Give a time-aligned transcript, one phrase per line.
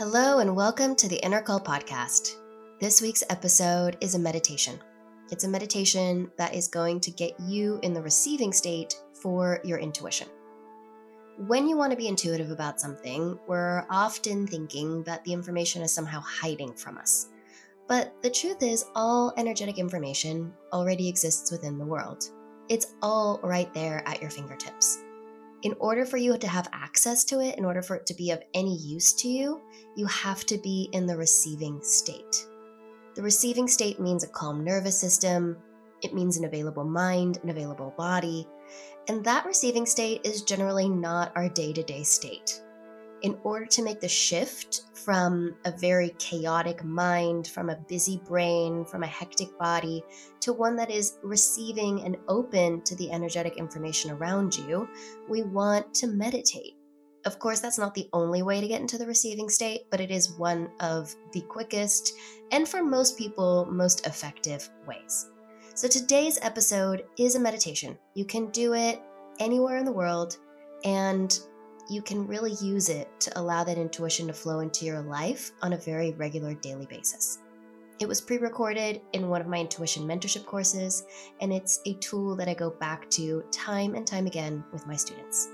[0.00, 2.36] Hello, and welcome to the Inner Call podcast.
[2.80, 4.80] This week's episode is a meditation.
[5.30, 9.78] It's a meditation that is going to get you in the receiving state for your
[9.78, 10.26] intuition.
[11.46, 15.92] When you want to be intuitive about something, we're often thinking that the information is
[15.92, 17.28] somehow hiding from us.
[17.86, 22.24] But the truth is, all energetic information already exists within the world.
[22.70, 25.04] It's all right there at your fingertips
[25.62, 28.30] in order for you to have access to it, in order for it to be
[28.30, 29.60] of any use to you,
[29.96, 32.46] you have to be in the receiving state.
[33.14, 35.56] The receiving state means a calm nervous system,
[36.02, 38.46] it means an available mind, an available body,
[39.08, 42.62] and that receiving state is generally not our day to day state
[43.22, 48.84] in order to make the shift from a very chaotic mind, from a busy brain,
[48.84, 50.02] from a hectic body,
[50.40, 54.88] to one that is receiving and open to the energetic information around you,
[55.28, 56.76] we want to meditate.
[57.26, 60.10] Of course, that's not the only way to get into the receiving state, but it
[60.10, 62.14] is one of the quickest
[62.50, 65.28] and for most people, most effective ways.
[65.74, 67.98] So today's episode is a meditation.
[68.14, 69.00] You can do it
[69.38, 70.36] anywhere in the world,
[70.84, 71.38] and
[71.90, 75.72] you can really use it to allow that intuition to flow into your life on
[75.72, 77.40] a very regular daily basis.
[77.98, 81.04] It was pre recorded in one of my intuition mentorship courses,
[81.40, 84.94] and it's a tool that I go back to time and time again with my
[84.94, 85.48] students.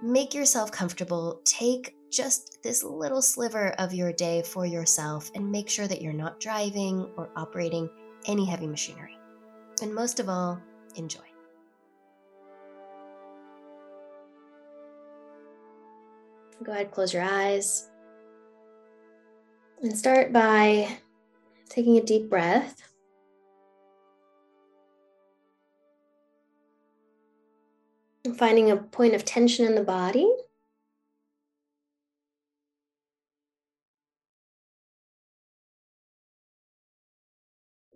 [0.00, 5.68] Make yourself comfortable, take just this little sliver of your day for yourself, and make
[5.68, 7.90] sure that you're not driving or operating
[8.26, 9.18] any heavy machinery.
[9.82, 10.60] And most of all,
[10.94, 11.33] enjoy.
[16.62, 17.90] Go ahead, close your eyes.
[19.82, 20.98] And start by
[21.68, 22.82] taking a deep breath.
[28.24, 30.30] And finding a point of tension in the body.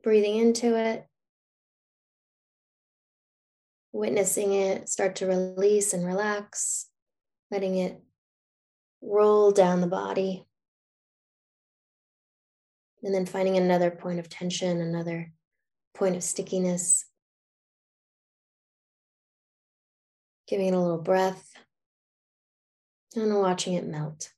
[0.03, 1.07] Breathing into it,
[3.93, 6.87] witnessing it start to release and relax,
[7.51, 8.01] letting it
[9.01, 10.47] roll down the body.
[13.03, 15.33] And then finding another point of tension, another
[15.95, 17.05] point of stickiness.
[20.49, 21.53] Giving it a little breath
[23.15, 24.33] and watching it melt.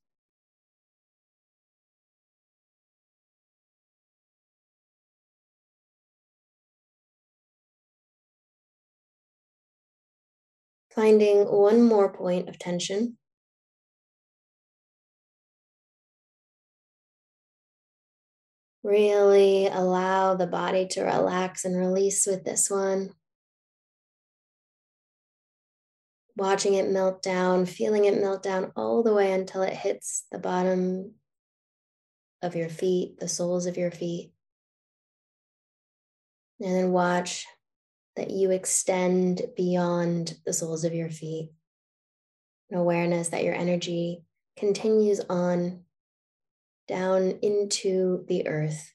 [10.94, 13.16] Finding one more point of tension.
[18.82, 23.10] Really allow the body to relax and release with this one.
[26.36, 30.38] Watching it melt down, feeling it melt down all the way until it hits the
[30.38, 31.14] bottom
[32.40, 34.32] of your feet, the soles of your feet.
[36.60, 37.46] And then watch
[38.16, 41.50] that you extend beyond the soles of your feet.
[42.70, 44.24] An awareness that your energy
[44.56, 45.84] continues on
[46.90, 48.92] down into the earth.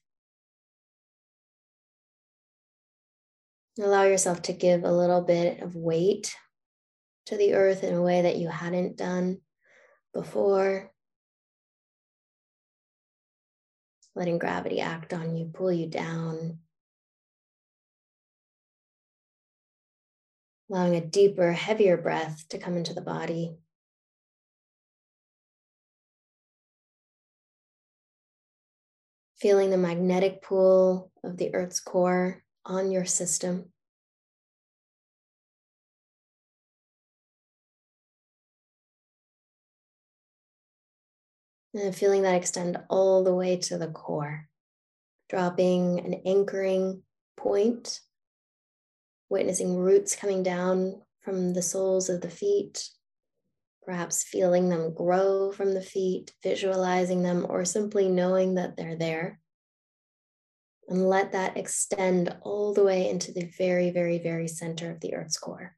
[3.80, 6.34] Allow yourself to give a little bit of weight
[7.26, 9.38] to the earth in a way that you hadn't done
[10.14, 10.92] before.
[14.14, 16.58] Letting gravity act on you, pull you down.
[20.70, 23.58] Allowing a deeper, heavier breath to come into the body.
[29.38, 33.66] Feeling the magnetic pull of the Earth's core on your system.
[41.74, 44.48] And feeling that extend all the way to the core,
[45.28, 47.02] dropping an anchoring
[47.36, 48.00] point,
[49.28, 52.88] witnessing roots coming down from the soles of the feet
[53.86, 59.38] perhaps feeling them grow from the feet, visualizing them, or simply knowing that they're there.
[60.88, 65.14] And let that extend all the way into the very, very, very center of the
[65.14, 65.76] Earth's core.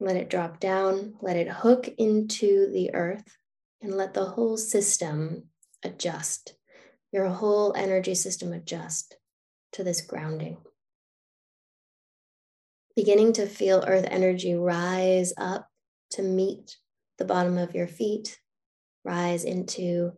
[0.00, 3.36] Let it drop down, let it hook into the earth,
[3.82, 5.44] and let the whole system
[5.84, 6.54] adjust.
[7.12, 9.16] Your whole energy system adjust
[9.72, 10.56] to this grounding
[12.96, 15.68] beginning to feel earth energy rise up
[16.10, 16.76] to meet
[17.18, 18.40] the bottom of your feet,
[19.04, 20.12] rise into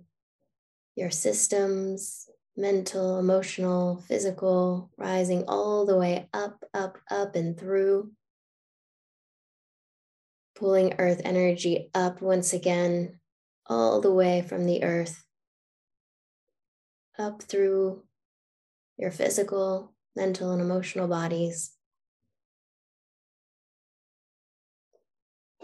[0.97, 8.13] your systems, mental, emotional, physical, rising all the way up, up, up, and through.
[10.55, 13.19] Pulling earth energy up once again
[13.67, 15.25] all the way from the earth
[17.19, 18.03] up through
[18.97, 21.73] your physical, mental, and emotional bodies.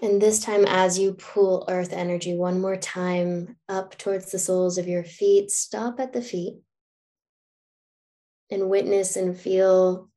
[0.01, 4.79] And this time, as you pull earth energy one more time up towards the soles
[4.79, 6.59] of your feet, stop at the feet
[8.51, 10.09] and witness and feel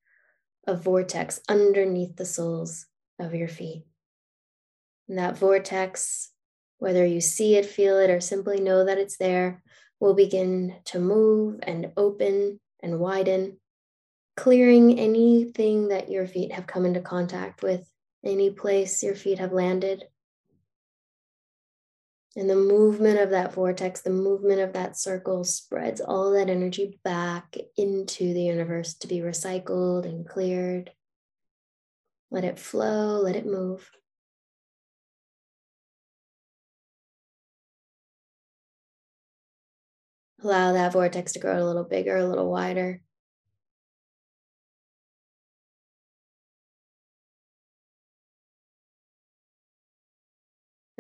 [0.68, 2.86] a vortex underneath the soles
[3.20, 3.84] of your feet.
[5.10, 6.32] And that vortex,
[6.78, 9.64] whether you see it, feel it, or simply know that it's there,
[10.00, 13.58] will begin to move and open and widen,
[14.38, 17.91] clearing anything that your feet have come into contact with,
[18.24, 20.06] any place your feet have landed.
[22.36, 26.98] And the movement of that vortex, the movement of that circle spreads all that energy
[27.04, 30.92] back into the universe to be recycled and cleared.
[32.30, 33.90] Let it flow, let it move.
[40.42, 43.02] Allow that vortex to grow a little bigger, a little wider.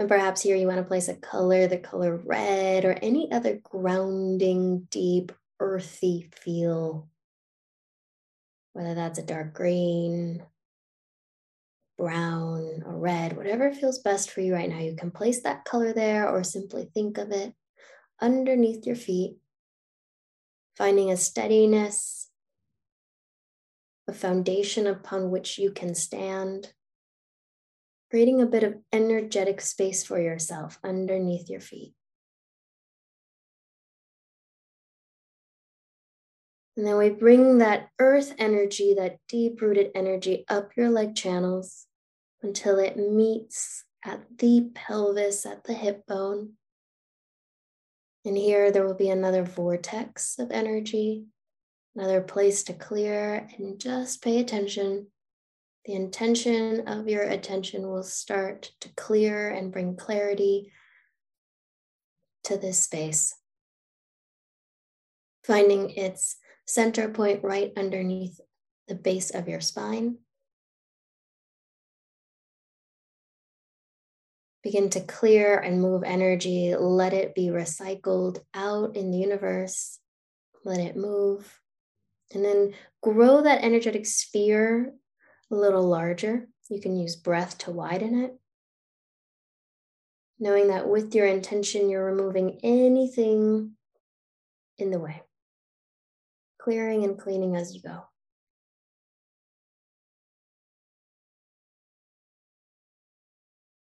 [0.01, 3.59] And perhaps here you want to place a color, the color red, or any other
[3.61, 7.07] grounding, deep, earthy feel.
[8.73, 10.41] Whether that's a dark green,
[11.99, 14.79] brown, or red, whatever feels best for you right now.
[14.79, 17.53] You can place that color there or simply think of it
[18.19, 19.35] underneath your feet,
[20.75, 22.31] finding a steadiness,
[24.07, 26.73] a foundation upon which you can stand
[28.11, 31.93] creating a bit of energetic space for yourself underneath your feet.
[36.75, 41.87] And then we bring that earth energy, that deep rooted energy up your leg channels
[42.43, 46.53] until it meets at the pelvis, at the hip bone.
[48.25, 51.27] And here there will be another vortex of energy,
[51.95, 55.07] another place to clear, and just pay attention
[55.85, 60.71] the intention of your attention will start to clear and bring clarity
[62.43, 63.35] to this space.
[65.43, 66.37] Finding its
[66.67, 68.39] center point right underneath
[68.87, 70.17] the base of your spine.
[74.63, 76.75] Begin to clear and move energy.
[76.75, 79.97] Let it be recycled out in the universe.
[80.63, 81.59] Let it move.
[82.33, 84.93] And then grow that energetic sphere
[85.51, 86.47] a little larger.
[86.69, 88.37] You can use breath to widen it.
[90.39, 93.71] Knowing that with your intention, you're removing anything
[94.77, 95.21] in the way,
[96.59, 98.05] clearing and cleaning as you go.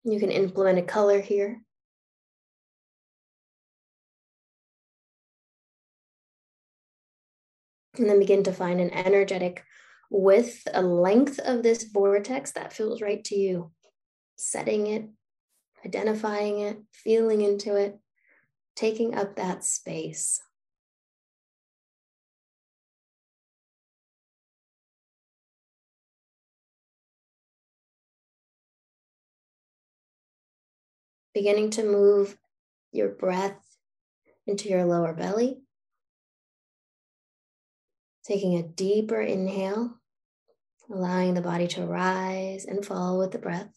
[0.05, 1.63] You can implement a color here.
[7.97, 9.65] And then begin to find an energetic
[10.17, 13.73] with a length of this vortex that feels right to you,
[14.37, 15.09] setting it,
[15.85, 17.99] identifying it, feeling into it,
[18.77, 20.41] taking up that space.
[31.35, 32.39] Beginning to move
[32.93, 33.61] your breath
[34.47, 35.59] into your lower belly.
[38.25, 39.99] Taking a deeper inhale,
[40.91, 43.73] allowing the body to rise and fall with the breath.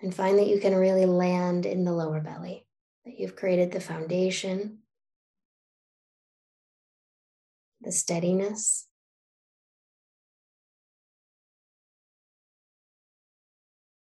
[0.00, 2.66] And find that you can really land in the lower belly,
[3.04, 4.78] that you've created the foundation,
[7.80, 8.86] the steadiness.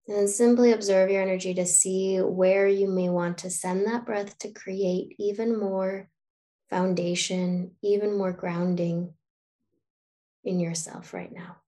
[0.06, 4.38] And simply observe your energy to see where you may want to send that breath
[4.38, 6.08] to create even more
[6.68, 9.14] foundation, even more grounding
[10.50, 11.58] in yourself right now.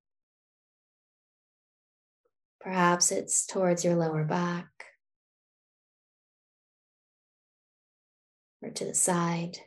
[2.60, 4.66] Perhaps it's towards your lower back
[8.60, 9.58] or to the side.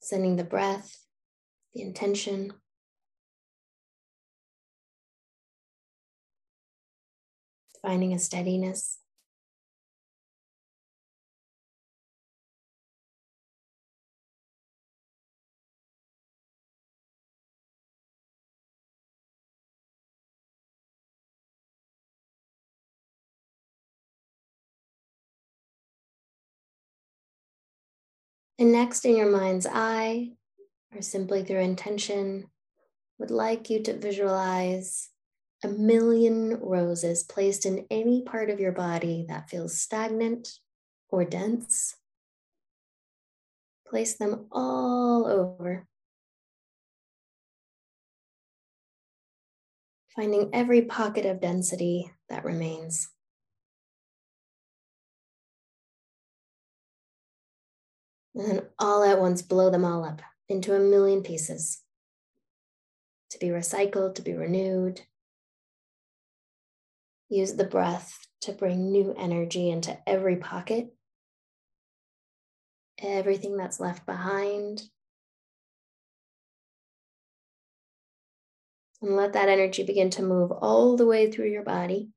[0.00, 1.04] Sending the breath,
[1.74, 2.52] the intention.
[7.82, 9.01] Finding a steadiness.
[28.62, 30.34] And next, in your mind's eye,
[30.94, 32.46] or simply through intention,
[33.18, 35.10] would like you to visualize
[35.64, 40.60] a million roses placed in any part of your body that feels stagnant
[41.08, 41.96] or dense.
[43.84, 45.88] Place them all over.
[50.14, 53.08] Finding every pocket of density that remains.
[58.34, 61.82] And then all at once blow them all up into a million pieces
[63.30, 65.02] to be recycled, to be renewed.
[67.28, 70.94] Use the breath to bring new energy into every pocket,
[72.98, 74.82] everything that's left behind.
[79.00, 82.10] And let that energy begin to move all the way through your body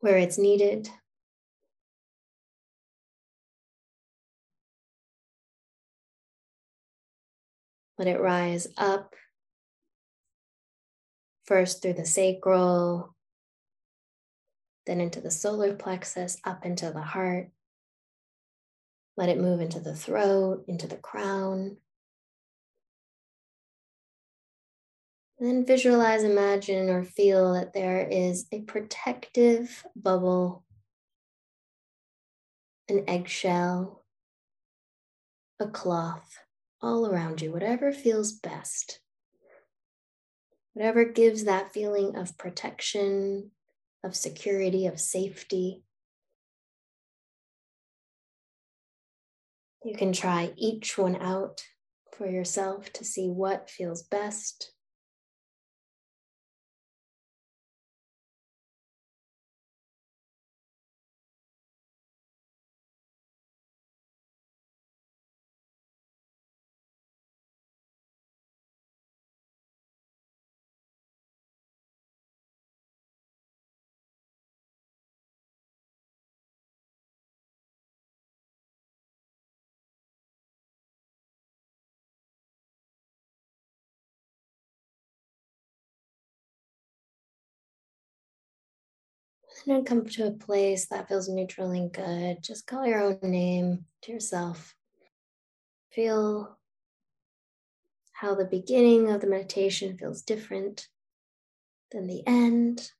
[0.00, 0.88] where it's needed,
[8.02, 9.14] Let it rise up,
[11.44, 13.14] first through the sacral,
[14.86, 17.50] then into the solar plexus, up into the heart.
[19.16, 21.76] Let it move into the throat, into the crown.
[25.38, 30.64] then visualize, imagine, or feel that there is a protective bubble,
[32.88, 34.04] an eggshell,
[35.60, 36.36] a cloth
[36.82, 39.00] all around you, whatever feels best.
[40.74, 43.50] Whatever gives that feeling of protection,
[44.02, 45.82] of security, of safety.
[49.84, 51.64] You can try each one out
[52.16, 54.72] for yourself to see what feels best.
[89.64, 92.42] And then come to a place that feels neutral and good.
[92.42, 94.74] Just call your own name to yourself.
[95.90, 96.58] Feel
[98.12, 100.88] how the beginning of the meditation feels different
[101.92, 102.90] than the end.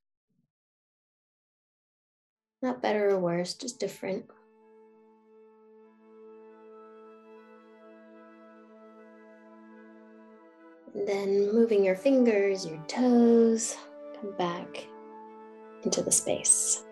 [2.61, 4.25] Not better or worse, just different.
[10.93, 13.75] And then moving your fingers, your toes,
[14.21, 14.87] come back
[15.83, 16.83] into the space.